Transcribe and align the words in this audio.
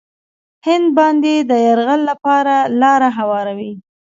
هند 0.65 0.87
باندې 0.97 1.33
د 1.49 1.51
یرغل 1.67 2.01
لپاره 2.11 2.55
لاره 2.81 3.09
هواروي. 3.17 3.71